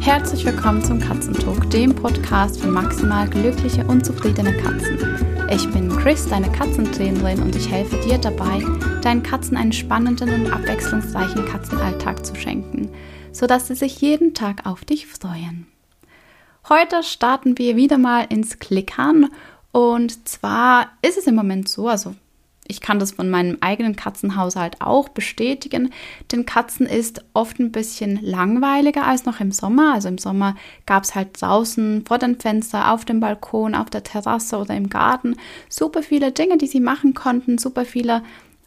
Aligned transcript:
Herzlich 0.00 0.46
willkommen 0.46 0.84
zum 0.84 1.00
Katzentalk, 1.00 1.68
dem 1.70 1.94
Podcast 1.94 2.60
für 2.60 2.68
maximal 2.68 3.28
glückliche 3.28 3.84
und 3.86 4.06
zufriedene 4.06 4.56
Katzen. 4.56 4.98
Ich 5.50 5.68
bin 5.72 5.88
Chris, 5.88 6.28
deine 6.28 6.50
Katzentrainerin 6.52 7.42
und 7.42 7.56
ich 7.56 7.70
helfe 7.70 7.96
dir 8.06 8.16
dabei, 8.16 8.62
deinen 9.02 9.22
Katzen 9.22 9.56
einen 9.56 9.72
spannenden 9.72 10.32
und 10.32 10.52
abwechslungsreichen 10.52 11.44
Katzenalltag 11.46 12.24
zu 12.24 12.34
schenken, 12.36 12.88
sodass 13.32 13.66
sie 13.66 13.74
sich 13.74 14.00
jeden 14.00 14.32
Tag 14.32 14.64
auf 14.64 14.84
dich 14.84 15.06
freuen. 15.06 15.66
Heute 16.68 17.02
starten 17.02 17.58
wir 17.58 17.76
wieder 17.76 17.98
mal 17.98 18.26
ins 18.28 18.58
Klickern 18.58 19.28
und 19.72 20.28
zwar 20.28 20.92
ist 21.02 21.18
es 21.18 21.26
im 21.26 21.34
Moment 21.34 21.68
so, 21.68 21.88
also 21.88 22.14
ich 22.68 22.80
kann 22.80 22.98
das 22.98 23.12
von 23.12 23.30
meinem 23.30 23.58
eigenen 23.60 23.96
Katzenhaushalt 23.96 24.80
auch 24.80 25.08
bestätigen. 25.08 25.90
Den 26.32 26.46
Katzen 26.46 26.86
ist 26.86 27.24
oft 27.34 27.58
ein 27.58 27.72
bisschen 27.72 28.18
langweiliger 28.22 29.06
als 29.06 29.24
noch 29.24 29.40
im 29.40 29.52
Sommer. 29.52 29.94
Also 29.94 30.08
im 30.08 30.18
Sommer 30.18 30.56
gab 30.86 31.04
es 31.04 31.14
halt 31.14 31.40
draußen 31.40 32.04
vor 32.06 32.18
dem 32.18 32.38
Fenster, 32.38 32.92
auf 32.92 33.04
dem 33.04 33.20
Balkon, 33.20 33.74
auf 33.74 33.90
der 33.90 34.02
Terrasse 34.02 34.58
oder 34.58 34.76
im 34.76 34.90
Garten 34.90 35.36
super 35.68 36.02
viele 36.02 36.32
Dinge, 36.32 36.58
die 36.58 36.66
sie 36.66 36.80
machen 36.80 37.14
konnten, 37.14 37.58
super 37.58 37.84
viele 37.84 38.22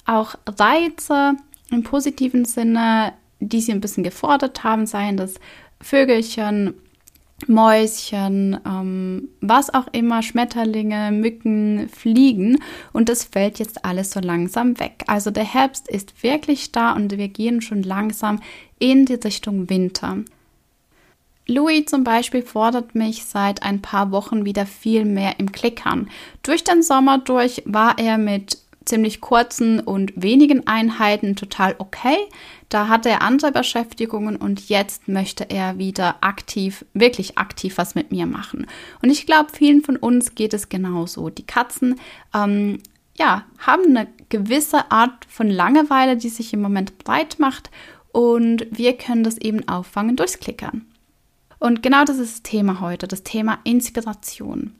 auch 0.06 0.36
Reize 0.48 1.36
im 1.72 1.84
positiven 1.84 2.46
Sinne, 2.46 3.14
die 3.40 3.62
sie 3.62 3.72
ein 3.72 3.82
bisschen 3.82 4.04
gefordert 4.04 4.64
haben, 4.64 4.86
seien 4.86 5.18
das 5.18 5.36
Vögelchen, 5.82 6.74
Mäuschen, 7.48 8.60
ähm, 8.66 9.30
was 9.42 9.74
auch 9.74 9.88
immer, 9.92 10.22
Schmetterlinge, 10.22 11.12
Mücken, 11.12 11.90
Fliegen 11.90 12.62
und 12.94 13.10
das 13.10 13.24
fällt 13.24 13.60
jetzt 13.60 13.86
alles 13.86 14.12
so 14.12 14.20
langsam 14.20 14.80
weg. 14.80 15.04
Also 15.08 15.32
der 15.32 15.46
Herbst 15.46 15.88
ist 15.88 16.24
wirklich 16.24 16.72
da 16.72 16.94
und 16.94 17.18
wir 17.18 17.28
gehen 17.28 17.62
schon 17.62 17.84
langsam 17.84 18.40
in 18.78 19.06
die 19.06 19.16
Richtung 19.16 19.70
Winter. 19.70 20.18
Louis 21.48 21.86
zum 21.86 22.04
Beispiel 22.04 22.44
fordert 22.44 22.94
mich 22.94 23.26
seit 23.26 23.64
ein 23.64 23.82
paar 23.82 24.12
Wochen 24.12 24.46
wieder 24.46 24.68
viel 24.68 25.04
mehr 25.04 25.40
im 25.40 25.52
Klickern. 25.52 26.08
Durch 26.44 26.64
den 26.64 26.84
Sommer 26.84 27.18
durch 27.18 27.64
war 27.66 27.98
er 27.98 28.20
mit 28.20 28.60
ziemlich 28.90 29.22
kurzen 29.22 29.80
und 29.80 30.12
wenigen 30.16 30.68
Einheiten 30.68 31.36
total 31.36 31.76
okay. 31.78 32.18
Da 32.68 32.88
hatte 32.88 33.10
er 33.10 33.22
andere 33.22 33.52
Beschäftigungen 33.52 34.36
und 34.36 34.68
jetzt 34.70 35.08
möchte 35.08 35.50
er 35.50 35.78
wieder 35.78 36.18
aktiv, 36.22 36.86
wirklich 36.94 37.38
aktiv 37.38 37.78
was 37.78 37.96
mit 37.96 38.12
mir 38.12 38.26
machen. 38.26 38.68
Und 39.02 39.10
ich 39.10 39.26
glaube, 39.26 39.50
vielen 39.54 39.82
von 39.82 39.96
uns 39.96 40.36
geht 40.36 40.54
es 40.54 40.70
genauso. 40.70 41.30
Die 41.30 41.46
Katzen, 41.46 42.00
ähm, 42.34 42.80
ja, 43.18 43.46
haben 43.60 43.96
eine 43.96 44.08
gewisse 44.30 44.92
Art 44.92 45.26
von 45.28 45.50
Langeweile, 45.50 46.18
die 46.18 46.30
sich 46.30 46.54
im 46.54 46.62
Moment 46.62 46.98
breit 47.00 47.38
macht 47.40 47.70
und 48.12 48.66
wir 48.72 48.98
können 48.98 49.24
das 49.24 49.38
eben 49.38 49.68
auffangen 49.68 50.16
durchs 50.16 50.40
Klickern. 50.40 50.86
Und 51.60 51.84
genau 51.84 52.06
das 52.06 52.18
ist 52.18 52.34
das 52.34 52.44
Thema 52.44 52.80
heute, 52.80 53.08
das 53.08 53.24
Thema 53.24 53.60
Inspiration. 53.64 54.76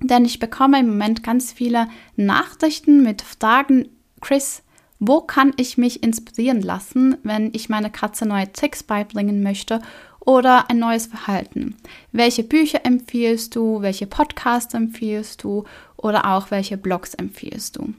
Denn 0.00 0.24
ich 0.24 0.38
bekomme 0.38 0.78
im 0.80 0.88
Moment 0.88 1.22
ganz 1.22 1.52
viele 1.52 1.88
Nachrichten 2.16 3.02
mit 3.02 3.22
Fragen, 3.22 3.88
Chris, 4.20 4.62
wo 5.00 5.20
kann 5.20 5.52
ich 5.56 5.78
mich 5.78 6.02
inspirieren 6.02 6.60
lassen, 6.60 7.16
wenn 7.22 7.50
ich 7.52 7.68
meiner 7.68 7.90
Katze 7.90 8.26
neue 8.26 8.52
Tricks 8.52 8.82
beibringen 8.82 9.42
möchte 9.42 9.80
oder 10.20 10.70
ein 10.70 10.78
neues 10.78 11.06
Verhalten? 11.06 11.76
Welche 12.12 12.42
Bücher 12.42 12.84
empfiehlst 12.84 13.54
du? 13.54 13.80
Welche 13.80 14.06
Podcasts 14.06 14.74
empfiehlst 14.74 15.42
du? 15.42 15.64
Oder 15.96 16.32
auch 16.32 16.50
welche 16.50 16.76
Blogs 16.76 17.14
empfiehlst 17.14 17.76
du? 17.76 17.94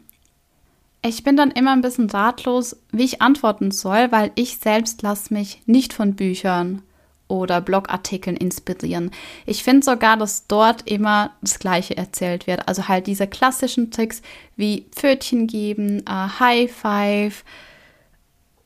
Ich 1.01 1.23
bin 1.23 1.37
dann 1.37 1.51
immer 1.51 1.71
ein 1.71 1.81
bisschen 1.81 2.09
ratlos, 2.09 2.75
wie 2.91 3.05
ich 3.05 3.21
antworten 3.21 3.71
soll, 3.71 4.11
weil 4.11 4.31
ich 4.35 4.57
selbst 4.57 5.01
lasse 5.01 5.33
mich 5.33 5.61
nicht 5.65 5.93
von 5.93 6.15
Büchern 6.15 6.81
oder 7.29 7.61
Blogartikeln 7.61 8.35
inspirieren. 8.35 9.11
Ich 9.45 9.63
finde 9.63 9.85
sogar, 9.85 10.17
dass 10.17 10.47
dort 10.47 10.89
immer 10.89 11.31
das 11.41 11.59
Gleiche 11.59 11.95
erzählt 11.95 12.47
wird. 12.47 12.67
Also 12.67 12.89
halt 12.89 13.07
diese 13.07 13.27
klassischen 13.27 13.91
Tricks 13.91 14.21
wie 14.57 14.87
Pfötchen 14.91 15.47
geben, 15.47 15.99
äh, 16.05 16.39
High 16.39 16.69
Five, 16.69 17.45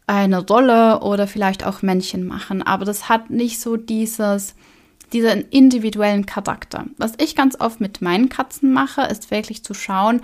eine 0.08 0.46
Rolle 0.46 1.02
oder 1.02 1.28
vielleicht 1.28 1.66
auch 1.66 1.82
Männchen 1.82 2.26
machen. 2.26 2.62
Aber 2.64 2.86
das 2.86 3.10
hat 3.10 3.30
nicht 3.30 3.60
so 3.60 3.78
dieses, 3.78 4.56
diesen 5.12 5.50
individuellen 5.50 6.26
Charakter. 6.26 6.86
Was 6.98 7.14
ich 7.20 7.36
ganz 7.36 7.60
oft 7.60 7.80
mit 7.80 8.02
meinen 8.02 8.30
Katzen 8.30 8.74
mache, 8.74 9.04
ist 9.04 9.30
wirklich 9.30 9.64
zu 9.64 9.74
schauen, 9.74 10.22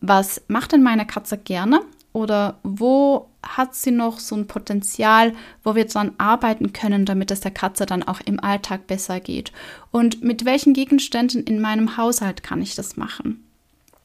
was 0.00 0.42
macht 0.48 0.72
denn 0.72 0.82
meine 0.82 1.06
Katze 1.06 1.38
gerne 1.38 1.80
oder 2.12 2.58
wo 2.62 3.27
hat 3.42 3.74
sie 3.74 3.90
noch 3.90 4.18
so 4.18 4.34
ein 4.34 4.46
Potenzial, 4.46 5.34
wo 5.62 5.74
wir 5.74 5.86
dran 5.86 6.12
arbeiten 6.18 6.72
können, 6.72 7.04
damit 7.04 7.30
es 7.30 7.40
der 7.40 7.50
Katze 7.50 7.86
dann 7.86 8.02
auch 8.02 8.20
im 8.24 8.40
Alltag 8.40 8.86
besser 8.86 9.20
geht? 9.20 9.52
Und 9.90 10.22
mit 10.22 10.44
welchen 10.44 10.74
Gegenständen 10.74 11.44
in 11.44 11.60
meinem 11.60 11.96
Haushalt 11.96 12.42
kann 12.42 12.62
ich 12.62 12.74
das 12.74 12.96
machen? 12.96 13.44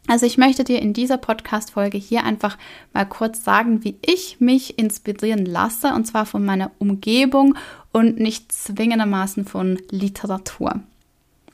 Also 0.08 0.26
ich 0.26 0.38
möchte 0.38 0.66
dir 0.66 0.82
in 0.82 0.94
dieser 0.94 1.18
Podcast-Folge 1.18 1.98
hier 1.98 2.26
einfach 2.26 2.58
mal 2.94 3.06
kurz 3.06 3.44
sagen, 3.44 3.84
wie 3.84 3.96
ich 4.02 4.42
mich 4.42 4.78
inspirieren 4.78 5.46
lasse, 5.46 5.94
und 5.94 6.06
zwar 6.06 6.26
von 6.26 6.44
meiner 6.44 6.72
Umgebung 6.78 7.56
und 7.94 8.20
nicht 8.20 8.52
zwingendermaßen 8.52 9.46
von 9.46 9.80
Literatur. 9.90 10.82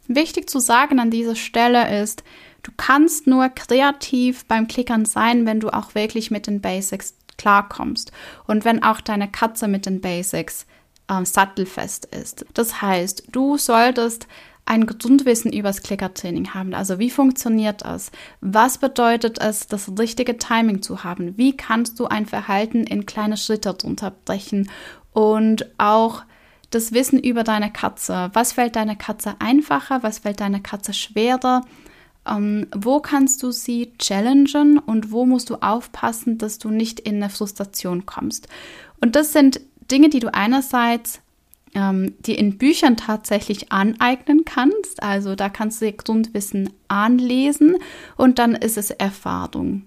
Wichtig 0.07 0.49
zu 0.49 0.59
sagen 0.59 0.99
an 0.99 1.11
dieser 1.11 1.35
Stelle 1.35 2.01
ist, 2.01 2.23
du 2.63 2.71
kannst 2.75 3.27
nur 3.27 3.49
kreativ 3.49 4.45
beim 4.45 4.67
Klickern 4.67 5.05
sein, 5.05 5.45
wenn 5.45 5.59
du 5.59 5.69
auch 5.69 5.93
wirklich 5.93 6.31
mit 6.31 6.47
den 6.47 6.61
Basics 6.61 7.13
klarkommst 7.39 8.11
und 8.45 8.65
wenn 8.65 8.83
auch 8.83 9.01
deine 9.01 9.31
Katze 9.31 9.67
mit 9.67 9.87
den 9.87 10.01
Basics 10.01 10.67
äh, 11.07 11.25
sattelfest 11.25 12.05
ist. 12.05 12.45
Das 12.53 12.81
heißt, 12.81 13.23
du 13.31 13.57
solltest 13.57 14.27
ein 14.65 14.85
Grundwissen 14.85 15.51
über 15.51 15.69
das 15.69 15.81
Klickertraining 15.81 16.53
haben. 16.53 16.75
Also 16.75 16.99
wie 16.99 17.09
funktioniert 17.09 17.83
das? 17.83 18.11
Was 18.39 18.77
bedeutet 18.77 19.39
es, 19.41 19.65
das 19.65 19.91
richtige 19.97 20.37
Timing 20.37 20.83
zu 20.83 21.03
haben? 21.03 21.35
Wie 21.37 21.57
kannst 21.57 21.99
du 21.99 22.05
ein 22.05 22.27
Verhalten 22.27 22.83
in 22.83 23.07
kleine 23.07 23.35
Schritte 23.35 23.75
unterbrechen? 23.83 24.69
Und 25.11 25.65
auch 25.79 26.21
das 26.69 26.93
Wissen 26.93 27.19
über 27.19 27.43
deine 27.43 27.71
Katze. 27.71 28.29
Was 28.33 28.53
fällt 28.53 28.75
deiner 28.75 28.95
Katze 28.95 29.35
einfacher? 29.39 30.03
Was 30.03 30.19
fällt 30.19 30.39
deiner 30.39 30.59
Katze 30.59 30.93
schwerer? 30.93 31.61
Ähm, 32.27 32.67
wo 32.75 32.99
kannst 32.99 33.43
du 33.43 33.51
sie 33.51 33.93
challengen 33.97 34.77
und 34.77 35.11
wo 35.11 35.25
musst 35.25 35.49
du 35.49 35.55
aufpassen, 35.55 36.37
dass 36.37 36.59
du 36.59 36.69
nicht 36.69 36.99
in 36.99 37.15
eine 37.15 37.29
Frustration 37.29 38.05
kommst? 38.05 38.47
Und 39.01 39.15
das 39.15 39.33
sind 39.33 39.61
Dinge, 39.89 40.09
die 40.09 40.19
du 40.19 40.33
einerseits 40.33 41.21
ähm, 41.75 42.15
dir 42.19 42.37
in 42.37 42.57
Büchern 42.57 42.97
tatsächlich 42.97 43.71
aneignen 43.71 44.45
kannst. 44.45 45.01
Also 45.03 45.35
da 45.35 45.49
kannst 45.49 45.81
du 45.81 45.85
dir 45.85 45.93
Grundwissen 45.93 46.71
anlesen 46.87 47.77
und 48.17 48.39
dann 48.39 48.55
ist 48.55 48.77
es 48.77 48.91
Erfahrung. 48.91 49.83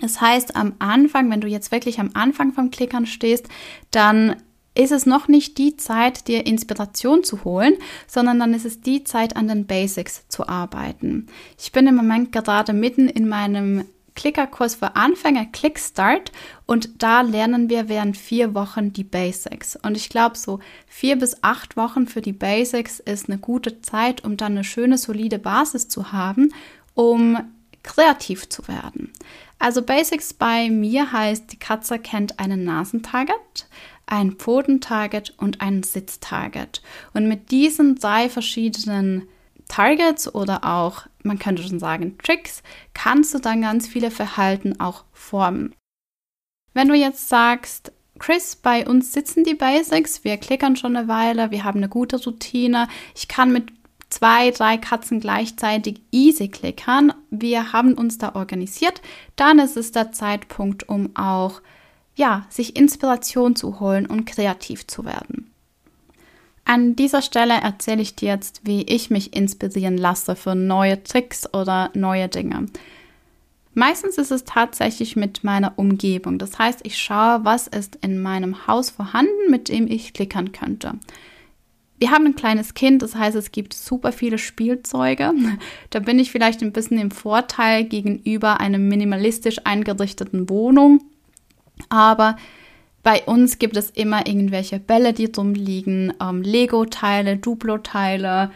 Das 0.00 0.20
heißt, 0.20 0.56
am 0.56 0.74
Anfang, 0.78 1.30
wenn 1.30 1.40
du 1.40 1.48
jetzt 1.48 1.72
wirklich 1.72 2.00
am 2.00 2.10
Anfang 2.14 2.52
vom 2.52 2.70
Klickern 2.70 3.06
stehst, 3.06 3.48
dann 3.90 4.36
ist 4.80 4.92
es 4.92 5.04
noch 5.04 5.28
nicht 5.28 5.58
die 5.58 5.76
Zeit, 5.76 6.26
dir 6.26 6.46
Inspiration 6.46 7.22
zu 7.22 7.44
holen, 7.44 7.74
sondern 8.06 8.38
dann 8.38 8.54
ist 8.54 8.64
es 8.64 8.80
die 8.80 9.04
Zeit, 9.04 9.36
an 9.36 9.46
den 9.46 9.66
Basics 9.66 10.26
zu 10.28 10.48
arbeiten. 10.48 11.26
Ich 11.58 11.72
bin 11.72 11.86
im 11.86 11.96
Moment 11.96 12.32
gerade 12.32 12.72
mitten 12.72 13.08
in 13.08 13.28
meinem 13.28 13.84
Klickerkurs 14.14 14.74
für 14.74 14.96
Anfänger, 14.96 15.46
Clickstart, 15.46 16.32
und 16.66 17.02
da 17.02 17.20
lernen 17.20 17.68
wir 17.68 17.88
während 17.88 18.16
vier 18.16 18.54
Wochen 18.54 18.92
die 18.92 19.04
Basics. 19.04 19.76
Und 19.76 19.96
ich 19.96 20.08
glaube, 20.08 20.36
so 20.36 20.60
vier 20.86 21.16
bis 21.16 21.42
acht 21.42 21.76
Wochen 21.76 22.06
für 22.06 22.20
die 22.20 22.32
Basics 22.32 23.00
ist 23.00 23.28
eine 23.28 23.38
gute 23.38 23.82
Zeit, 23.82 24.24
um 24.24 24.36
dann 24.36 24.52
eine 24.52 24.64
schöne, 24.64 24.98
solide 24.98 25.38
Basis 25.38 25.88
zu 25.88 26.12
haben, 26.12 26.52
um 26.94 27.38
kreativ 27.82 28.48
zu 28.48 28.66
werden. 28.68 29.12
Also 29.58 29.82
Basics 29.82 30.32
bei 30.32 30.70
mir 30.70 31.12
heißt, 31.12 31.52
die 31.52 31.58
Katze 31.58 31.98
kennt 31.98 32.38
einen 32.38 32.64
Nasentarget, 32.64 33.66
ein 34.10 34.32
Pfotentarget 34.32 35.34
und 35.38 35.60
ein 35.60 35.82
Sitztarget. 35.82 36.82
Und 37.14 37.28
mit 37.28 37.50
diesen 37.50 37.96
drei 37.96 38.28
verschiedenen 38.28 39.28
Targets 39.68 40.34
oder 40.34 40.64
auch, 40.64 41.06
man 41.22 41.38
könnte 41.38 41.62
schon 41.62 41.78
sagen, 41.78 42.18
Tricks, 42.18 42.62
kannst 42.92 43.34
du 43.34 43.38
dann 43.38 43.62
ganz 43.62 43.86
viele 43.86 44.10
Verhalten 44.10 44.80
auch 44.80 45.04
formen. 45.12 45.74
Wenn 46.74 46.88
du 46.88 46.94
jetzt 46.94 47.28
sagst, 47.28 47.92
Chris, 48.18 48.56
bei 48.56 48.86
uns 48.86 49.12
sitzen 49.12 49.44
die 49.44 49.54
Basics, 49.54 50.24
wir 50.24 50.36
klickern 50.36 50.76
schon 50.76 50.96
eine 50.96 51.08
Weile, 51.08 51.50
wir 51.50 51.64
haben 51.64 51.78
eine 51.78 51.88
gute 51.88 52.22
Routine, 52.22 52.86
ich 53.16 53.28
kann 53.28 53.52
mit 53.52 53.72
zwei, 54.10 54.50
drei 54.50 54.76
Katzen 54.76 55.20
gleichzeitig 55.20 56.02
easy 56.10 56.48
klickern, 56.48 57.14
wir 57.30 57.72
haben 57.72 57.94
uns 57.94 58.18
da 58.18 58.34
organisiert, 58.34 59.00
dann 59.36 59.58
ist 59.58 59.76
es 59.76 59.92
der 59.92 60.12
Zeitpunkt, 60.12 60.88
um 60.88 61.16
auch 61.16 61.62
ja, 62.20 62.44
sich 62.50 62.76
Inspiration 62.76 63.56
zu 63.56 63.80
holen 63.80 64.04
und 64.04 64.26
kreativ 64.26 64.86
zu 64.86 65.06
werden. 65.06 65.50
An 66.66 66.94
dieser 66.94 67.22
Stelle 67.22 67.54
erzähle 67.54 68.02
ich 68.02 68.14
dir 68.14 68.28
jetzt, 68.28 68.60
wie 68.64 68.82
ich 68.82 69.08
mich 69.08 69.34
inspirieren 69.34 69.96
lasse 69.96 70.36
für 70.36 70.54
neue 70.54 71.02
Tricks 71.02 71.52
oder 71.54 71.90
neue 71.94 72.28
Dinge. 72.28 72.66
Meistens 73.72 74.18
ist 74.18 74.30
es 74.30 74.44
tatsächlich 74.44 75.16
mit 75.16 75.44
meiner 75.44 75.72
Umgebung. 75.78 76.38
Das 76.38 76.58
heißt, 76.58 76.80
ich 76.82 76.98
schaue, 76.98 77.40
was 77.44 77.66
ist 77.66 77.96
in 78.02 78.20
meinem 78.20 78.66
Haus 78.66 78.90
vorhanden, 78.90 79.50
mit 79.50 79.68
dem 79.68 79.86
ich 79.86 80.12
klickern 80.12 80.52
könnte. 80.52 80.92
Wir 81.98 82.10
haben 82.10 82.26
ein 82.26 82.36
kleines 82.36 82.74
Kind, 82.74 83.00
das 83.00 83.14
heißt, 83.14 83.36
es 83.36 83.50
gibt 83.50 83.72
super 83.72 84.12
viele 84.12 84.36
Spielzeuge. 84.36 85.32
Da 85.88 86.00
bin 86.00 86.18
ich 86.18 86.30
vielleicht 86.30 86.62
ein 86.62 86.72
bisschen 86.72 86.98
im 86.98 87.10
Vorteil 87.10 87.84
gegenüber 87.84 88.60
einer 88.60 88.78
minimalistisch 88.78 89.60
eingerichteten 89.64 90.50
Wohnung. 90.50 91.00
Aber 91.88 92.36
bei 93.02 93.22
uns 93.24 93.58
gibt 93.58 93.76
es 93.76 93.90
immer 93.90 94.26
irgendwelche 94.26 94.78
Bälle, 94.78 95.12
die 95.12 95.26
rumliegen, 95.26 96.12
ähm, 96.20 96.42
Lego-Teile, 96.42 97.36
Duplo-Teile, 97.36 98.50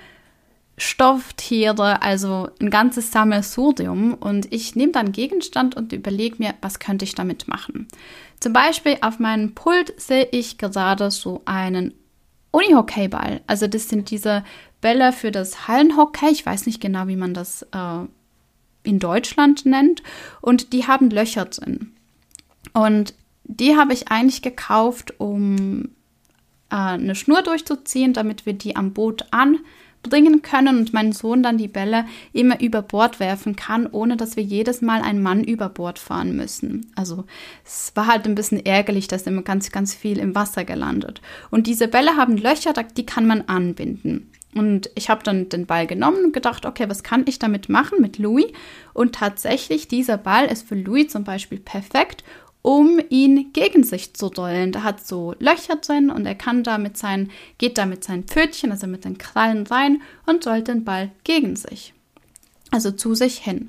Stofftiere, 0.77 2.03
also 2.03 2.49
ein 2.61 2.69
ganzes 2.69 3.13
Sammelsurium. 3.13 4.15
Und 4.15 4.53
ich 4.53 4.77
nehme 4.77 4.93
dann 4.93 5.13
Gegenstand 5.13 5.77
und 5.77 5.93
überlege 5.93 6.37
mir, 6.39 6.55
was 6.61 6.79
könnte 6.79 7.05
ich 7.05 7.15
damit 7.15 7.49
machen. 7.49 7.89
Zum 8.41 8.53
Beispiel 8.53 8.99
auf 9.01 9.19
meinem 9.19 9.55
Pult 9.55 9.99
sehe 9.99 10.29
ich 10.31 10.59
gerade 10.59 11.11
so 11.11 11.43
einen 11.47 11.95
Unihockeyball. 12.51 13.41
Also 13.47 13.67
das 13.67 13.89
sind 13.89 14.11
diese 14.11 14.45
Bälle 14.81 15.13
für 15.13 15.31
das 15.31 15.67
Hallenhockey. 15.67 16.29
Ich 16.31 16.45
weiß 16.45 16.67
nicht 16.67 16.81
genau, 16.81 17.09
wie 17.09 17.17
man 17.17 17.33
das 17.33 17.63
äh, 17.63 18.07
in 18.83 18.99
Deutschland 18.99 19.65
nennt. 19.65 20.03
Und 20.43 20.73
die 20.75 20.87
haben 20.87 21.09
Löcher 21.09 21.47
drin. 21.47 21.94
Und 22.75 23.15
die 23.45 23.77
habe 23.77 23.93
ich 23.93 24.09
eigentlich 24.09 24.43
gekauft, 24.43 25.15
um 25.19 25.91
äh, 26.71 26.77
eine 26.77 27.15
Schnur 27.15 27.43
durchzuziehen, 27.43 28.13
damit 28.13 28.47
wir 28.47 28.53
die 28.53 28.75
am 28.75 28.93
Boot 28.93 29.27
anbringen 29.31 30.43
können 30.43 30.79
und 30.79 30.93
mein 30.93 31.13
Sohn 31.13 31.43
dann 31.43 31.57
die 31.57 31.69
Bälle 31.69 32.07
immer 32.33 32.61
über 32.61 32.83
Bord 32.83 33.21
werfen 33.21 33.55
kann, 33.55 33.87
ohne 33.87 34.17
dass 34.17 34.37
wir 34.37 34.43
jedes 34.43 34.83
Mal 34.83 35.03
einen 35.03 35.23
Mann 35.23 35.45
über 35.45 35.69
Bord 35.69 35.99
fahren 35.99 36.35
müssen. 36.37 36.91
Also 36.97 37.25
es 37.65 37.93
war 37.95 38.07
halt 38.07 38.27
ein 38.27 38.35
bisschen 38.35 38.65
ärgerlich, 38.65 39.09
dass 39.09 39.23
immer 39.23 39.43
ganz, 39.43 39.71
ganz 39.71 39.95
viel 39.95 40.19
im 40.19 40.35
Wasser 40.35 40.65
gelandet. 40.65 41.21
Und 41.51 41.67
diese 41.67 41.89
Bälle 41.89 42.17
haben 42.17 42.37
Löcher, 42.37 42.73
die 42.73 43.07
kann 43.07 43.27
man 43.27 43.43
anbinden. 43.43 44.31
Und 44.55 44.89
ich 44.95 45.11
habe 45.11 45.25
dann 45.25 45.49
den 45.49 45.67
Ball 45.67 45.87
genommen 45.87 46.27
und 46.27 46.33
gedacht, 46.33 46.65
okay, 46.65 46.89
was 46.89 47.03
kann 47.03 47.25
ich 47.27 47.41
damit 47.41 47.69
machen 47.69 48.01
mit 48.01 48.19
Louis? 48.19 48.47
Und 48.93 49.17
tatsächlich, 49.17 49.89
dieser 49.89 50.17
Ball 50.17 50.47
ist 50.47 50.69
für 50.69 50.77
Louis 50.77 51.09
zum 51.09 51.25
Beispiel 51.25 51.59
perfekt, 51.59 52.23
um 52.65 52.99
ihn 53.11 53.53
gegen 53.53 53.85
sich 53.85 54.15
zu 54.15 54.29
rollen. 54.29 54.73
Da 54.73 54.83
hat 54.85 55.07
so 55.07 55.35
Löcher 55.39 55.77
drin 55.77 56.09
und 56.09 56.25
er 56.25 56.35
kann 56.35 56.65
da 56.65 56.79
mit 56.79 56.97
seinen, 56.97 57.31
geht 57.59 57.77
da 57.77 57.85
mit 57.85 58.03
seinen 58.03 58.25
Pfötchen, 58.25 58.71
also 58.71 58.87
mit 58.87 59.05
den 59.05 59.19
Krallen 59.19 59.67
rein 59.67 60.01
und 60.25 60.47
rollt 60.47 60.69
den 60.69 60.83
Ball 60.83 61.11
gegen 61.25 61.57
sich. 61.57 61.93
Also 62.71 62.91
zu 62.91 63.15
sich 63.15 63.37
hin. 63.37 63.69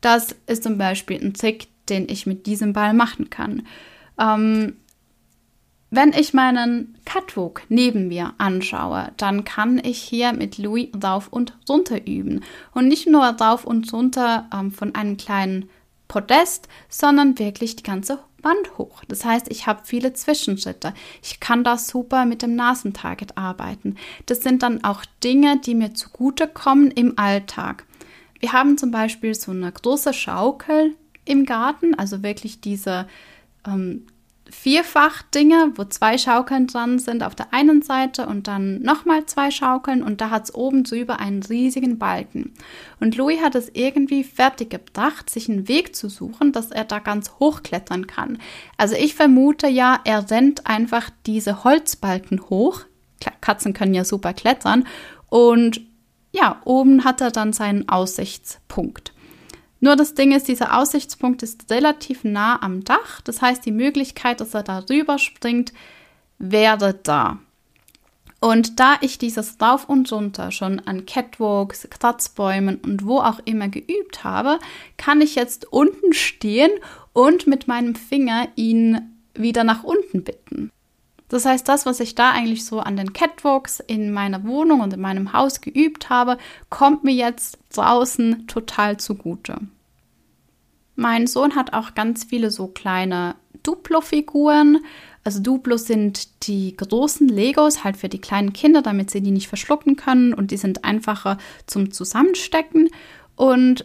Das 0.00 0.36
ist 0.46 0.62
zum 0.62 0.78
Beispiel 0.78 1.20
ein 1.20 1.34
Trick, 1.34 1.66
den 1.88 2.08
ich 2.08 2.24
mit 2.24 2.46
diesem 2.46 2.72
Ball 2.72 2.94
machen 2.94 3.30
kann. 3.30 3.66
Ähm, 4.16 4.76
wenn 5.90 6.12
ich 6.12 6.32
meinen 6.32 6.96
Catwalk 7.04 7.64
neben 7.68 8.06
mir 8.06 8.32
anschaue, 8.38 9.10
dann 9.16 9.42
kann 9.42 9.80
ich 9.84 9.98
hier 9.98 10.32
mit 10.32 10.56
Louis 10.58 10.90
rauf 11.02 11.26
und 11.32 11.58
runter 11.68 12.06
üben. 12.06 12.44
Und 12.72 12.86
nicht 12.86 13.08
nur 13.08 13.24
rauf 13.24 13.64
und 13.64 13.92
runter 13.92 14.48
ähm, 14.54 14.70
von 14.70 14.94
einem 14.94 15.16
kleinen 15.16 15.68
Podest, 16.06 16.68
sondern 16.88 17.40
wirklich 17.40 17.74
die 17.74 17.82
ganze 17.82 18.20
Wand 18.46 18.78
hoch. 18.78 19.02
Das 19.08 19.24
heißt, 19.24 19.50
ich 19.50 19.66
habe 19.66 19.80
viele 19.84 20.12
Zwischenschritte. 20.12 20.94
Ich 21.22 21.40
kann 21.40 21.64
da 21.64 21.76
super 21.76 22.24
mit 22.24 22.42
dem 22.42 22.54
Nasentarget 22.54 23.36
arbeiten. 23.36 23.96
Das 24.26 24.42
sind 24.42 24.62
dann 24.62 24.84
auch 24.84 25.04
Dinge, 25.22 25.58
die 25.58 25.74
mir 25.74 25.92
zugutekommen 25.92 26.92
im 26.92 27.18
Alltag. 27.18 27.84
Wir 28.38 28.52
haben 28.52 28.78
zum 28.78 28.90
Beispiel 28.92 29.34
so 29.34 29.50
eine 29.50 29.72
große 29.72 30.14
Schaukel 30.14 30.94
im 31.24 31.44
Garten, 31.44 31.94
also 31.94 32.22
wirklich 32.22 32.60
diese 32.60 33.08
ähm, 33.66 34.06
Vierfach-Dinge, 34.50 35.72
wo 35.74 35.84
zwei 35.84 36.18
Schaukeln 36.18 36.66
dran 36.66 36.98
sind 36.98 37.22
auf 37.22 37.34
der 37.34 37.52
einen 37.52 37.82
Seite 37.82 38.26
und 38.26 38.48
dann 38.48 38.80
nochmal 38.82 39.26
zwei 39.26 39.50
Schaukeln 39.50 40.02
und 40.02 40.20
da 40.20 40.30
hat 40.30 40.44
es 40.44 40.54
oben 40.54 40.84
drüber 40.84 41.18
einen 41.18 41.42
riesigen 41.42 41.98
Balken. 41.98 42.52
Und 43.00 43.16
Louis 43.16 43.40
hat 43.40 43.54
es 43.54 43.70
irgendwie 43.72 44.24
fertig 44.24 44.70
gebracht, 44.70 45.30
sich 45.30 45.48
einen 45.48 45.68
Weg 45.68 45.96
zu 45.96 46.08
suchen, 46.08 46.52
dass 46.52 46.70
er 46.70 46.84
da 46.84 46.98
ganz 46.98 47.32
hochklettern 47.38 48.06
kann. 48.06 48.38
Also 48.76 48.94
ich 48.94 49.14
vermute 49.14 49.68
ja, 49.68 50.00
er 50.04 50.30
rennt 50.30 50.66
einfach 50.66 51.10
diese 51.26 51.64
Holzbalken 51.64 52.48
hoch. 52.48 52.82
Katzen 53.40 53.72
können 53.72 53.94
ja 53.94 54.04
super 54.04 54.34
klettern 54.34 54.86
und 55.28 55.80
ja, 56.32 56.60
oben 56.64 57.04
hat 57.04 57.20
er 57.20 57.30
dann 57.30 57.52
seinen 57.52 57.88
Aussichtspunkt. 57.88 59.12
Nur 59.80 59.96
das 59.96 60.14
Ding 60.14 60.32
ist, 60.32 60.48
dieser 60.48 60.78
Aussichtspunkt 60.78 61.42
ist 61.42 61.70
relativ 61.70 62.24
nah 62.24 62.62
am 62.62 62.84
Dach. 62.84 63.20
Das 63.22 63.42
heißt, 63.42 63.64
die 63.64 63.72
Möglichkeit, 63.72 64.40
dass 64.40 64.54
er 64.54 64.62
da 64.62 64.84
rüber 64.90 65.18
springt, 65.18 65.72
wäre 66.38 66.94
da. 66.94 67.38
Und 68.40 68.78
da 68.80 68.96
ich 69.00 69.18
dieses 69.18 69.60
Rauf 69.60 69.88
und 69.88 70.10
Runter 70.12 70.50
schon 70.50 70.80
an 70.80 71.06
Catwalks, 71.06 71.88
Kratzbäumen 71.90 72.76
und 72.76 73.06
wo 73.06 73.18
auch 73.18 73.40
immer 73.44 73.68
geübt 73.68 74.24
habe, 74.24 74.58
kann 74.96 75.20
ich 75.20 75.34
jetzt 75.34 75.72
unten 75.72 76.12
stehen 76.12 76.70
und 77.12 77.46
mit 77.46 77.66
meinem 77.66 77.94
Finger 77.94 78.48
ihn 78.56 79.00
wieder 79.34 79.64
nach 79.64 79.84
unten 79.84 80.22
bitten. 80.22 80.70
Das 81.28 81.44
heißt, 81.44 81.68
das, 81.68 81.86
was 81.86 82.00
ich 82.00 82.14
da 82.14 82.30
eigentlich 82.30 82.64
so 82.64 82.80
an 82.80 82.96
den 82.96 83.12
Catwalks 83.12 83.80
in 83.80 84.12
meiner 84.12 84.44
Wohnung 84.44 84.80
und 84.80 84.92
in 84.92 85.00
meinem 85.00 85.32
Haus 85.32 85.60
geübt 85.60 86.08
habe, 86.08 86.38
kommt 86.70 87.02
mir 87.04 87.14
jetzt 87.14 87.58
draußen 87.74 88.46
total 88.46 88.96
zugute. 88.96 89.58
Mein 90.94 91.26
Sohn 91.26 91.56
hat 91.56 91.72
auch 91.72 91.94
ganz 91.94 92.24
viele 92.24 92.50
so 92.50 92.68
kleine 92.68 93.34
Duplo-Figuren. 93.62 94.78
Also 95.24 95.40
Duplo 95.40 95.76
sind 95.76 96.46
die 96.46 96.76
großen 96.76 97.28
Legos 97.28 97.82
halt 97.82 97.96
für 97.96 98.08
die 98.08 98.20
kleinen 98.20 98.52
Kinder, 98.52 98.80
damit 98.80 99.10
sie 99.10 99.20
die 99.20 99.32
nicht 99.32 99.48
verschlucken 99.48 99.96
können 99.96 100.32
und 100.32 100.52
die 100.52 100.56
sind 100.56 100.84
einfacher 100.84 101.36
zum 101.66 101.90
Zusammenstecken. 101.90 102.88
Und 103.34 103.84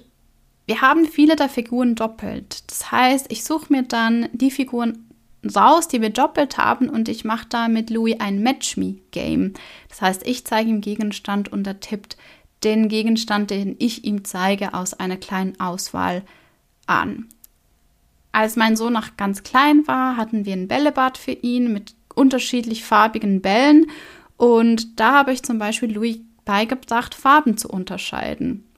wir 0.68 0.82
haben 0.82 1.06
viele 1.06 1.36
der 1.36 1.50
Figuren 1.50 1.96
doppelt. 1.96 2.70
Das 2.70 2.92
heißt, 2.92 3.32
ich 3.32 3.44
suche 3.44 3.74
mir 3.74 3.84
dann 3.84 4.30
die 4.32 4.52
Figuren 4.52 5.11
raus, 5.56 5.88
die 5.88 6.02
wir 6.02 6.12
doppelt 6.12 6.58
haben 6.58 6.90
und 6.90 7.10
ich 7.10 7.26
mache 7.26 7.48
da 7.50 7.68
mit 7.68 7.90
Louis 7.90 8.20
ein 8.20 8.42
Match-Me-Game. 8.42 9.54
Das 9.90 10.02
heißt, 10.02 10.28
ich 10.28 10.46
zeige 10.46 10.70
ihm 10.70 10.82
Gegenstand 10.82 11.52
und 11.52 11.66
er 11.66 11.80
tippt 11.80 12.18
den 12.64 12.90
Gegenstand, 12.90 13.50
den 13.50 13.76
ich 13.80 14.04
ihm 14.04 14.24
zeige, 14.24 14.74
aus 14.74 14.94
einer 14.94 15.18
kleinen 15.18 15.60
Auswahl 15.60 16.24
an. 16.86 17.28
Als 18.32 18.56
mein 18.56 18.76
Sohn 18.76 18.94
noch 18.94 19.18
ganz 19.18 19.44
klein 19.44 19.88
war, 19.88 20.16
hatten 20.16 20.46
wir 20.46 20.54
ein 20.54 20.68
Bällebad 20.68 21.18
für 21.18 21.32
ihn 21.32 21.74
mit 21.74 21.96
unterschiedlich 22.14 22.84
farbigen 22.84 23.42
Bällen 23.42 23.88
und 24.38 25.00
da 25.00 25.14
habe 25.14 25.34
ich 25.34 25.44
zum 25.44 25.60
Beispiel 25.60 25.94
Louis 25.94 26.20
beigebracht, 26.46 27.14
Farben 27.14 27.58
zu 27.58 27.70
unterscheiden. 27.70 28.71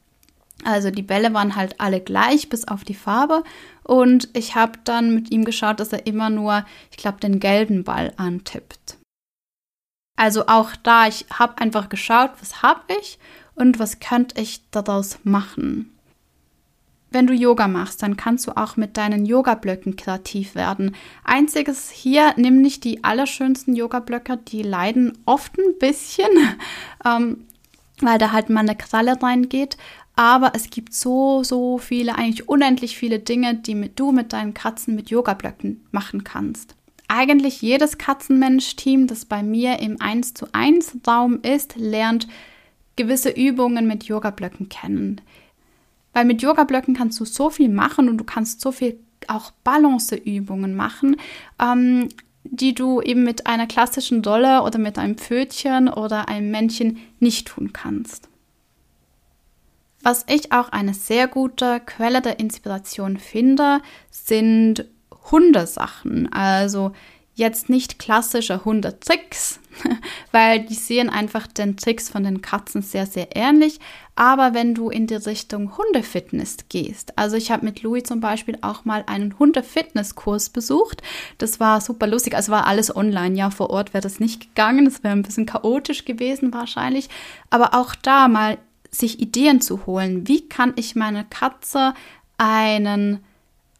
Also 0.66 0.92
die 0.92 1.02
Bälle 1.02 1.34
waren 1.34 1.56
halt 1.56 1.80
alle 1.80 2.00
gleich 2.02 2.50
bis 2.50 2.68
auf 2.68 2.84
die 2.84 2.94
Farbe 2.94 3.44
und 3.84 4.30
ich 4.34 4.56
habe 4.56 4.74
dann 4.84 5.14
mit 5.14 5.32
ihm 5.32 5.46
geschaut, 5.46 5.80
dass 5.80 5.94
er 5.94 6.08
immer 6.08 6.30
nur, 6.30 6.66
ich 6.92 6.98
glaube, 6.98 7.20
den 7.20 7.40
gelben 7.40 7.84
Ball 7.84 8.14
antippt. 8.18 8.98
Also 10.16 10.48
auch 10.48 10.76
da, 10.84 11.08
ich 11.08 11.26
habe 11.32 11.58
einfach 11.58 11.90
geschaut, 11.90 12.32
was 12.40 12.62
habe 12.62 12.82
ich 13.02 13.18
und 13.56 13.80
was 13.80 14.00
könnte 14.00 14.40
ich 14.40 14.62
daraus 14.72 15.20
machen. 15.24 15.90
Wenn 17.14 17.28
du 17.28 17.34
Yoga 17.34 17.68
machst, 17.68 18.02
dann 18.02 18.18
kannst 18.18 18.48
du 18.48 18.58
auch 18.58 18.76
mit 18.76 18.98
deinen 18.98 19.26
Yoga-Blöcken 19.26 19.96
kreativ 19.96 20.56
werden. 20.56 20.96
Einziges 21.24 21.92
hier, 21.92 22.34
nimm 22.38 22.60
nicht 22.60 22.84
die 22.84 23.04
allerschönsten 23.04 23.76
Yoga-Blöcke, 23.76 24.38
die 24.38 24.64
leiden 24.64 25.16
oft 25.26 25.56
ein 25.60 25.78
bisschen, 25.78 26.30
ähm, 27.06 27.46
weil 28.02 28.18
da 28.18 28.32
halt 28.32 28.50
mal 28.50 28.62
eine 28.62 28.76
Kralle 28.76 29.22
reingeht. 29.22 29.78
Aber 30.16 30.52
es 30.54 30.70
gibt 30.70 30.94
so, 30.94 31.44
so 31.44 31.78
viele, 31.78 32.16
eigentlich 32.16 32.48
unendlich 32.48 32.98
viele 32.98 33.20
Dinge, 33.20 33.56
die 33.56 33.76
mit, 33.76 34.00
du 34.00 34.12
mit 34.12 34.32
deinen 34.34 34.54
Katzen 34.54 34.96
mit 34.96 35.10
Yoga-Blöcken 35.10 35.86
machen 35.92 36.24
kannst. 36.24 36.76
Eigentlich 37.08 37.62
jedes 37.62 37.98
Katzenmensch-Team, 37.98 39.08
das 39.08 39.26
bei 39.26 39.42
mir 39.42 39.80
im 39.80 40.00
1 40.00 40.36
zu 40.36 40.48
1 40.52 40.98
Raum 41.08 41.40
ist, 41.42 41.76
lernt 41.76 42.28
gewisse 42.96 43.30
Übungen 43.30 43.88
mit 43.88 44.04
Yoga-Blöcken 44.04 44.70
kennen. 44.70 45.22
Weil 46.14 46.26
mit 46.26 46.44
Yoga-Blöcken 46.44 46.96
kannst 46.96 47.20
du 47.20 47.26
so 47.26 47.50
viel 47.50 47.70
machen 47.70 48.08
und 48.08 48.18
du 48.18 48.24
kannst 48.24 48.62
so 48.62 48.72
viel 48.72 49.00
auch 49.28 49.52
Balanceübungen 49.64 50.76
machen, 50.76 51.18
ähm, 51.60 52.10
die 52.44 52.76
du 52.76 53.02
eben 53.02 53.24
mit 53.24 53.48
einer 53.48 53.68
klassischen 53.68 54.22
Dolle 54.22 54.62
oder 54.62 54.78
mit 54.78 55.00
einem 55.00 55.18
Pfötchen 55.18 55.88
oder 55.88 56.28
einem 56.28 56.52
Männchen 56.52 57.00
nicht 57.20 57.48
tun 57.48 57.74
kannst. 57.74 58.30
Was 60.04 60.26
ich 60.28 60.52
auch 60.52 60.70
eine 60.70 60.94
sehr 60.94 61.28
gute 61.30 61.80
Quelle 61.80 62.22
der 62.22 62.38
Inspiration 62.38 63.18
finde, 63.18 63.80
sind 64.12 64.86
Hundesachen. 65.32 66.30
Also 66.34 66.92
jetzt 67.36 67.70
nicht 67.70 68.00
klassische 68.00 68.66
Hundetricks, 68.66 69.60
weil 70.34 70.66
die 70.66 70.74
sehen 70.74 71.10
einfach 71.10 71.48
den 71.48 71.78
Tricks 71.78 72.10
von 72.10 72.24
den 72.24 72.42
Katzen 72.42 72.82
sehr, 72.82 73.06
sehr 73.06 73.36
ähnlich. 73.36 73.80
Aber 74.16 74.54
wenn 74.54 74.76
du 74.76 74.90
in 74.90 75.08
die 75.08 75.16
Richtung 75.16 75.78
Hundefitness 75.78 76.58
gehst, 76.68 77.18
also 77.18 77.38
ich 77.38 77.50
habe 77.50 77.66
mit 77.66 77.82
Louis 77.82 78.04
zum 78.04 78.20
Beispiel 78.20 78.58
auch 78.62 78.84
mal 78.84 79.06
einen 79.08 79.40
Hundefitnesskurs 79.40 80.50
besucht. 80.50 81.02
Das 81.38 81.62
war 81.62 81.80
super 81.80 82.08
lustig. 82.08 82.36
Also 82.36 82.52
war 82.52 82.68
alles 82.68 82.94
online. 82.94 83.38
Ja, 83.38 83.50
vor 83.52 83.70
Ort 83.70 83.94
wäre 83.94 84.04
das 84.04 84.20
nicht 84.20 84.50
gegangen. 84.50 84.84
Das 84.84 85.02
wäre 85.02 85.16
ein 85.16 85.24
bisschen 85.24 85.46
chaotisch 85.46 86.04
gewesen 86.04 86.54
wahrscheinlich. 86.54 87.10
Aber 87.50 87.74
auch 87.74 87.96
da 87.96 88.28
mal 88.28 88.58
sich 88.94 89.20
Ideen 89.20 89.60
zu 89.62 89.86
holen. 89.86 90.28
Wie 90.28 90.48
kann 90.48 90.74
ich 90.76 90.96
meiner 90.96 91.24
Katze 91.24 91.94
einen 92.38 93.20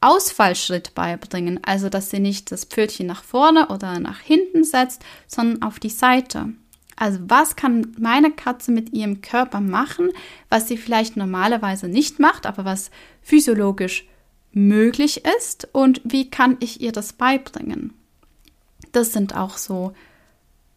Ausfallschritt 0.02 0.96
beibringen, 0.96 1.62
also 1.64 1.88
dass 1.88 2.10
sie 2.10 2.20
nicht 2.20 2.52
das 2.52 2.66
Pfötchen 2.66 3.08
nach 3.08 3.24
vorne 3.24 3.70
oder 3.70 4.00
nach 4.00 4.20
hinten 4.20 4.66
setzt, 4.66 5.02
sondern 5.28 5.62
auf 5.62 5.80
die 5.80 5.90
Seite. 5.90 6.50
Also 6.98 7.20
was 7.24 7.56
kann 7.56 7.96
meine 7.98 8.32
Katze 8.32 8.72
mit 8.72 8.94
ihrem 8.94 9.22
Körper 9.22 9.62
machen, 9.62 10.10
was 10.50 10.68
sie 10.68 10.78
vielleicht 10.78 11.16
normalerweise 11.16 11.88
nicht 11.88 12.20
macht, 12.20 12.46
aber 12.46 12.66
was 12.66 12.92
physiologisch 13.22 14.06
möglich 14.52 15.24
ist 15.38 15.70
und 15.72 16.02
wie 16.04 16.30
kann 16.30 16.58
ich 16.60 16.82
ihr 16.82 16.92
das 16.92 17.14
beibringen? 17.14 17.94
Das 18.92 19.14
sind 19.14 19.36
auch 19.36 19.58
so 19.58 19.94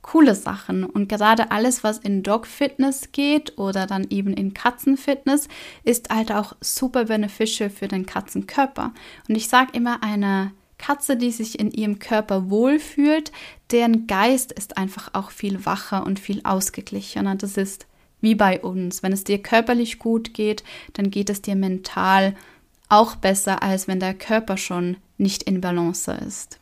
coole 0.07 0.35
Sachen. 0.35 0.85
Und 0.85 1.09
gerade 1.09 1.51
alles, 1.51 1.85
was 1.85 1.99
in 1.99 2.23
Dog-Fitness 2.23 3.13
geht 3.13 3.59
oder 3.59 3.87
dann 3.87 4.07
eben 4.09 4.33
in 4.33 4.55
Katzenfitness, 4.55 5.49
ist 5.85 6.11
halt 6.11 6.33
auch 6.33 6.55
super 6.61 7.07
beneficial 7.07 7.69
für 7.69 7.89
den 7.89 8.07
Katzenkörper. 8.07 8.93
Und 9.29 9.35
ich 9.35 9.49
sage 9.49 9.73
immer, 9.75 10.03
eine 10.03 10.53
Katze, 10.79 11.17
die 11.17 11.33
sich 11.33 11.59
in 11.59 11.71
ihrem 11.71 11.99
Körper 11.99 12.51
wohlfühlt, 12.51 13.33
deren 13.71 14.07
Geist 14.07 14.53
ist 14.53 14.79
einfach 14.79 15.11
auch 15.15 15.31
viel 15.31 15.67
wacher 15.67 16.07
und 16.07 16.21
viel 16.21 16.41
ausgeglichener. 16.45 17.35
Das 17.35 17.57
ist 17.57 17.87
wie 18.21 18.35
bei 18.35 18.61
uns. 18.61 19.03
Wenn 19.03 19.13
es 19.13 19.25
dir 19.25 19.43
körperlich 19.43 19.99
gut 19.99 20.35
geht, 20.35 20.63
dann 20.93 21.11
geht 21.11 21.31
es 21.31 21.43
dir 21.43 21.57
mental 21.57 22.37
auch 22.89 23.17
besser, 23.17 23.63
als 23.63 23.89
wenn 23.89 24.01
der 24.01 24.15
Körper 24.15 24.57
schon 24.57 24.99
nicht 25.19 25.43
in 25.45 25.61
Balance 25.61 26.13
ist. 26.27 26.61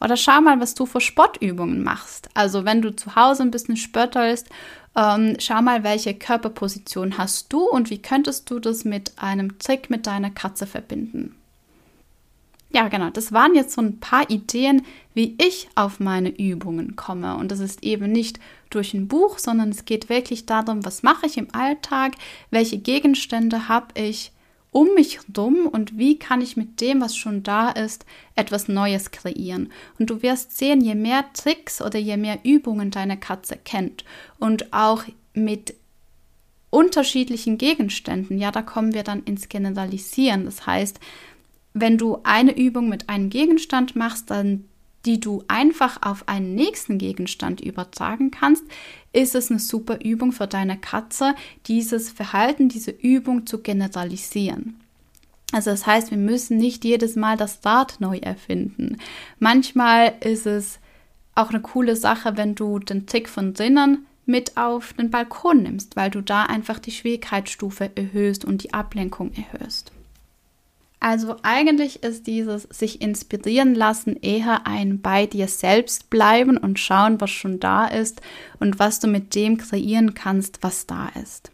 Oder 0.00 0.16
schau 0.16 0.40
mal, 0.40 0.60
was 0.60 0.74
du 0.74 0.86
für 0.86 1.00
Sportübungen 1.00 1.82
machst. 1.82 2.28
Also 2.34 2.64
wenn 2.64 2.82
du 2.82 2.94
zu 2.94 3.16
Hause 3.16 3.42
ein 3.42 3.50
bisschen 3.50 3.76
spöttelst, 3.76 4.48
ähm, 4.96 5.36
schau 5.38 5.62
mal, 5.62 5.84
welche 5.84 6.14
Körperposition 6.14 7.18
hast 7.18 7.52
du 7.52 7.68
und 7.68 7.90
wie 7.90 8.02
könntest 8.02 8.50
du 8.50 8.58
das 8.58 8.84
mit 8.84 9.12
einem 9.16 9.58
Trick 9.58 9.90
mit 9.90 10.06
deiner 10.06 10.30
Katze 10.30 10.66
verbinden. 10.66 11.34
Ja, 12.70 12.88
genau, 12.88 13.08
das 13.08 13.32
waren 13.32 13.54
jetzt 13.54 13.72
so 13.74 13.80
ein 13.80 13.98
paar 13.98 14.28
Ideen, 14.28 14.84
wie 15.14 15.36
ich 15.40 15.68
auf 15.74 16.00
meine 16.00 16.28
Übungen 16.28 16.96
komme. 16.96 17.36
Und 17.36 17.50
das 17.50 17.60
ist 17.60 17.82
eben 17.82 18.12
nicht 18.12 18.40
durch 18.68 18.92
ein 18.92 19.08
Buch, 19.08 19.38
sondern 19.38 19.70
es 19.70 19.86
geht 19.86 20.10
wirklich 20.10 20.44
darum, 20.44 20.84
was 20.84 21.02
mache 21.02 21.26
ich 21.26 21.38
im 21.38 21.48
Alltag, 21.54 22.12
welche 22.50 22.78
Gegenstände 22.78 23.68
habe 23.68 23.98
ich, 23.98 24.32
um 24.78 24.94
mich 24.94 25.18
herum 25.18 25.66
und 25.66 25.98
wie 25.98 26.20
kann 26.20 26.40
ich 26.40 26.56
mit 26.56 26.80
dem, 26.80 27.00
was 27.00 27.16
schon 27.16 27.42
da 27.42 27.70
ist, 27.70 28.06
etwas 28.36 28.68
Neues 28.68 29.10
kreieren. 29.10 29.72
Und 29.98 30.08
du 30.08 30.22
wirst 30.22 30.56
sehen, 30.56 30.80
je 30.80 30.94
mehr 30.94 31.24
Tricks 31.32 31.82
oder 31.82 31.98
je 31.98 32.16
mehr 32.16 32.38
Übungen 32.44 32.92
deine 32.92 33.16
Katze 33.16 33.56
kennt 33.56 34.04
und 34.38 34.72
auch 34.72 35.02
mit 35.34 35.74
unterschiedlichen 36.70 37.58
Gegenständen, 37.58 38.38
ja, 38.38 38.52
da 38.52 38.62
kommen 38.62 38.94
wir 38.94 39.02
dann 39.02 39.24
ins 39.24 39.48
Generalisieren. 39.48 40.44
Das 40.44 40.64
heißt, 40.64 41.00
wenn 41.74 41.98
du 41.98 42.20
eine 42.22 42.56
Übung 42.56 42.88
mit 42.88 43.08
einem 43.08 43.30
Gegenstand 43.30 43.96
machst, 43.96 44.30
dann 44.30 44.67
die 45.06 45.20
du 45.20 45.44
einfach 45.48 46.02
auf 46.02 46.28
einen 46.28 46.54
nächsten 46.54 46.98
Gegenstand 46.98 47.60
übertragen 47.60 48.30
kannst, 48.30 48.64
ist 49.12 49.34
es 49.34 49.50
eine 49.50 49.60
super 49.60 50.00
Übung 50.02 50.32
für 50.32 50.46
deine 50.46 50.76
Katze, 50.76 51.34
dieses 51.66 52.10
Verhalten, 52.10 52.68
diese 52.68 52.90
Übung 52.90 53.46
zu 53.46 53.58
generalisieren. 53.58 54.80
Also 55.52 55.70
das 55.70 55.86
heißt, 55.86 56.10
wir 56.10 56.18
müssen 56.18 56.58
nicht 56.58 56.84
jedes 56.84 57.16
Mal 57.16 57.36
das 57.36 57.60
Rad 57.64 57.96
neu 58.00 58.18
erfinden. 58.18 58.98
Manchmal 59.38 60.14
ist 60.20 60.46
es 60.46 60.78
auch 61.34 61.50
eine 61.50 61.60
coole 61.60 61.96
Sache, 61.96 62.36
wenn 62.36 62.54
du 62.54 62.78
den 62.78 63.06
Tick 63.06 63.28
von 63.28 63.54
drinnen 63.54 64.06
mit 64.26 64.58
auf 64.58 64.92
den 64.92 65.10
Balkon 65.10 65.62
nimmst, 65.62 65.96
weil 65.96 66.10
du 66.10 66.20
da 66.20 66.42
einfach 66.42 66.78
die 66.78 66.90
Schwierigkeitsstufe 66.90 67.90
erhöhst 67.94 68.44
und 68.44 68.62
die 68.62 68.74
Ablenkung 68.74 69.32
erhöhst. 69.32 69.90
Also 71.00 71.36
eigentlich 71.42 72.02
ist 72.02 72.26
dieses 72.26 72.64
sich 72.64 73.00
inspirieren 73.00 73.74
lassen 73.74 74.16
eher 74.16 74.66
ein 74.66 75.00
bei 75.00 75.26
dir 75.26 75.46
selbst 75.46 76.10
bleiben 76.10 76.56
und 76.56 76.80
schauen, 76.80 77.20
was 77.20 77.30
schon 77.30 77.60
da 77.60 77.86
ist 77.86 78.20
und 78.58 78.78
was 78.78 78.98
du 78.98 79.06
mit 79.06 79.34
dem 79.34 79.58
kreieren 79.58 80.14
kannst, 80.14 80.62
was 80.62 80.86
da 80.86 81.08
ist. 81.20 81.52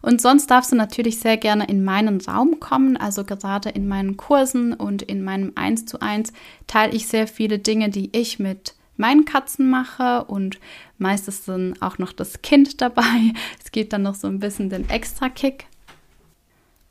Und 0.00 0.20
sonst 0.20 0.48
darfst 0.50 0.72
du 0.72 0.76
natürlich 0.76 1.18
sehr 1.18 1.36
gerne 1.36 1.66
in 1.68 1.84
meinen 1.84 2.20
Raum 2.20 2.58
kommen. 2.58 2.96
Also 2.96 3.24
gerade 3.24 3.68
in 3.70 3.86
meinen 3.86 4.16
Kursen 4.16 4.74
und 4.74 5.00
in 5.02 5.22
meinem 5.22 5.52
1 5.54 5.86
zu 5.86 6.00
1 6.00 6.32
teile 6.66 6.92
ich 6.92 7.06
sehr 7.06 7.28
viele 7.28 7.60
Dinge, 7.60 7.88
die 7.88 8.10
ich 8.12 8.40
mit 8.40 8.74
meinen 8.96 9.24
Katzen 9.24 9.70
mache 9.70 10.24
und 10.24 10.58
meistens 10.98 11.44
dann 11.44 11.74
auch 11.80 11.98
noch 11.98 12.12
das 12.12 12.42
Kind 12.42 12.80
dabei. 12.80 13.32
Es 13.64 13.70
geht 13.70 13.92
dann 13.92 14.02
noch 14.02 14.16
so 14.16 14.26
ein 14.26 14.40
bisschen 14.40 14.68
den 14.68 14.90
Extra-Kick. 14.90 15.66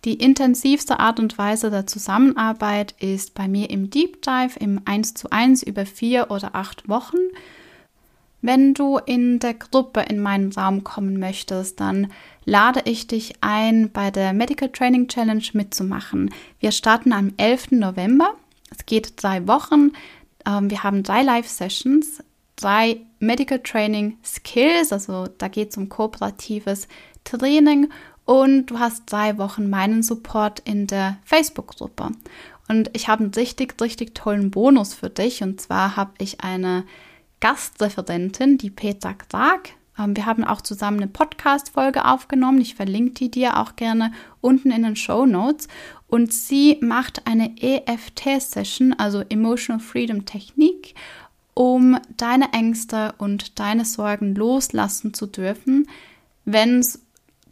Die 0.03 0.15
intensivste 0.15 0.99
Art 0.99 1.19
und 1.19 1.37
Weise 1.37 1.69
der 1.69 1.85
Zusammenarbeit 1.85 2.95
ist 2.99 3.35
bei 3.35 3.47
mir 3.47 3.69
im 3.69 3.91
Deep 3.91 4.23
Dive 4.23 4.57
im 4.59 4.81
1 4.85 5.13
zu 5.13 5.29
1 5.29 5.61
über 5.61 5.85
vier 5.85 6.31
oder 6.31 6.55
acht 6.55 6.89
Wochen. 6.89 7.17
Wenn 8.41 8.73
du 8.73 8.97
in 8.97 9.37
der 9.37 9.53
Gruppe 9.53 10.01
in 10.01 10.19
meinen 10.19 10.51
Raum 10.51 10.83
kommen 10.83 11.19
möchtest, 11.19 11.79
dann 11.79 12.11
lade 12.45 12.81
ich 12.85 13.05
dich 13.05 13.35
ein, 13.41 13.91
bei 13.91 14.09
der 14.09 14.33
Medical 14.33 14.69
Training 14.69 15.07
Challenge 15.07 15.45
mitzumachen. 15.53 16.33
Wir 16.59 16.71
starten 16.71 17.13
am 17.13 17.33
11. 17.37 17.71
November. 17.71 18.33
Es 18.71 18.87
geht 18.87 19.21
drei 19.21 19.47
Wochen. 19.47 19.91
Ähm, 20.47 20.71
wir 20.71 20.81
haben 20.81 21.03
drei 21.03 21.21
Live-Sessions, 21.21 22.23
drei 22.55 23.01
Medical 23.19 23.59
Training 23.59 24.17
Skills, 24.25 24.91
also 24.91 25.27
da 25.37 25.47
geht 25.47 25.69
es 25.69 25.77
um 25.77 25.89
kooperatives 25.89 26.87
Training 27.23 27.91
und 28.25 28.67
du 28.67 28.79
hast 28.79 29.11
drei 29.11 29.37
Wochen 29.37 29.69
meinen 29.69 30.03
Support 30.03 30.59
in 30.61 30.87
der 30.87 31.17
Facebook-Gruppe. 31.23 32.11
Und 32.67 32.89
ich 32.93 33.07
habe 33.07 33.23
einen 33.23 33.33
richtig, 33.33 33.81
richtig 33.81 34.15
tollen 34.15 34.51
Bonus 34.51 34.93
für 34.93 35.09
dich. 35.09 35.43
Und 35.43 35.59
zwar 35.59 35.97
habe 35.97 36.11
ich 36.19 36.41
eine 36.41 36.85
Gastreferentin, 37.41 38.57
die 38.57 38.69
Petra 38.69 39.13
Krag. 39.13 39.71
Ähm, 39.99 40.15
wir 40.15 40.25
haben 40.25 40.43
auch 40.43 40.61
zusammen 40.61 40.97
eine 40.97 41.07
Podcast-Folge 41.07 42.05
aufgenommen. 42.05 42.61
Ich 42.61 42.75
verlinke 42.75 43.13
die 43.13 43.31
dir 43.31 43.59
auch 43.59 43.75
gerne 43.75 44.13
unten 44.39 44.71
in 44.71 44.83
den 44.83 44.95
Show 44.95 45.25
Notes. 45.25 45.67
Und 46.07 46.31
sie 46.31 46.77
macht 46.81 47.27
eine 47.27 47.57
EFT-Session, 47.57 48.93
also 48.93 49.23
Emotional 49.27 49.81
Freedom 49.81 50.25
Technik, 50.25 50.93
um 51.53 51.97
deine 52.15 52.53
Ängste 52.53 53.13
und 53.17 53.59
deine 53.59 53.85
Sorgen 53.85 54.35
loslassen 54.35 55.13
zu 55.13 55.25
dürfen, 55.25 55.87
wenn 56.45 56.79
es 56.79 57.01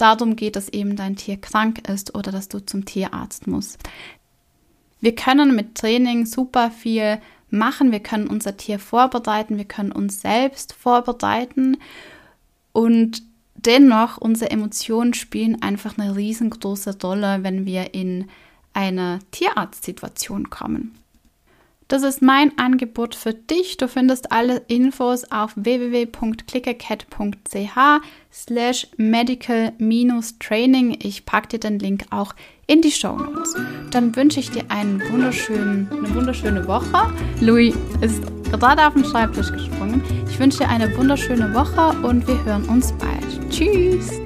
darum 0.01 0.36
geht, 0.36 0.56
dass 0.56 0.70
eben 0.70 0.96
dein 0.96 1.15
Tier 1.15 1.38
krank 1.38 1.88
ist 1.88 2.15
oder 2.15 2.32
dass 2.32 2.48
du 2.50 2.60
zum 2.60 2.86
Tierarzt 2.86 3.48
musst. 3.48 3.79
Wir 5.01 5.15
können 5.15 5.56
mit 5.56 5.75
Training 5.75 6.25
super 6.25 6.72
viel 6.72 7.20
machen. 7.50 7.91
Wir 7.91 8.00
können 8.00 8.27
unser 8.27 8.58
Tier 8.58 8.79
vorbereiten, 8.79 9.58
wir 9.58 9.65
können 9.65 9.91
uns 9.91 10.22
selbst 10.22 10.74
vorbereiten 10.74 11.77
und 12.72 13.24
dennoch 13.56 14.18
unsere 14.18 14.51
Emotionen 14.51 15.13
spielen 15.13 15.62
einfach 15.62 15.98
eine 15.98 16.15
riesengroße 16.15 16.98
Rolle, 17.01 17.39
wenn 17.41 17.65
wir 17.65 17.94
in 17.94 18.27
eine 18.74 19.20
Tierarztsituation 19.32 20.50
kommen. 20.50 20.96
Das 21.89 22.03
ist 22.03 22.22
mein 22.22 22.58
Angebot 22.58 23.15
für 23.15 23.34
dich. 23.34 23.75
Du 23.77 23.88
findest 23.88 24.31
alle 24.31 24.58
Infos 24.67 25.24
auf 25.31 25.53
www.clickercat.ch 25.55 27.77
slash 28.31 28.88
medical-training. 28.98 31.00
Ich 31.01 31.25
packe 31.25 31.48
dir 31.48 31.60
den 31.60 31.79
Link 31.79 32.05
auch 32.12 32.36
in 32.67 32.84
die 32.84 32.91
Show 32.91 33.17
Notes. 33.17 33.55
Dann 33.89 34.15
wünsche 34.15 34.39
ich 34.39 34.51
dir 34.51 34.69
einen 34.69 35.01
wunderschönen, 35.10 35.89
eine 35.91 36.13
wunderschöne 36.13 36.67
Woche. 36.67 37.12
Louis 37.41 37.74
ist 38.01 38.22
gerade 38.51 38.86
auf 38.86 38.93
den 38.93 39.05
Schreibtisch 39.05 39.51
gesprungen. 39.51 40.03
Ich 40.29 40.39
wünsche 40.39 40.60
dir 40.60 40.69
eine 40.69 40.96
wunderschöne 40.96 41.55
Woche 41.55 41.98
und 42.05 42.27
wir 42.27 42.46
hören 42.46 42.65
uns 42.65 42.93
bald. 42.93 43.50
Tschüss! 43.50 44.22